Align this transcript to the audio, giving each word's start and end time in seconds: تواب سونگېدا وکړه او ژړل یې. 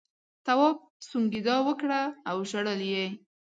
تواب 0.45 0.77
سونگېدا 1.09 1.55
وکړه 1.67 2.01
او 2.29 2.37
ژړل 2.49 2.81
یې. 2.93 3.05